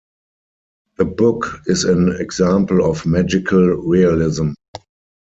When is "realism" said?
3.63-4.53